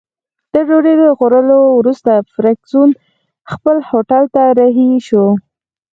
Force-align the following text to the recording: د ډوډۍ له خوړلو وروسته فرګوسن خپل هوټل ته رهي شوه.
د 0.53 0.55
ډوډۍ 0.67 0.95
له 1.01 1.09
خوړلو 1.17 1.59
وروسته 1.79 2.11
فرګوسن 2.31 2.89
خپل 3.51 3.77
هوټل 3.89 4.23
ته 4.35 4.43
رهي 4.59 4.89
شوه. 5.07 5.29